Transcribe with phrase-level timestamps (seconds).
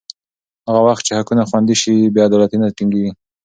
[0.67, 3.11] هغه وخت چې حقونه خوندي شي، بې عدالتي نه ټینګېږي.